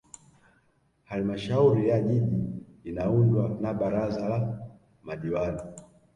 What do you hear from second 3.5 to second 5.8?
na Baraza la Madiwani